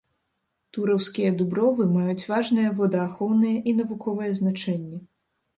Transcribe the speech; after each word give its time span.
Тураўскія 0.77 1.33
дубровы 1.41 1.83
маюць 1.97 2.27
важнае 2.31 2.65
водаахоўнае 2.79 3.55
і 3.73 3.77
навуковае 3.83 4.31
значэнне. 4.41 4.97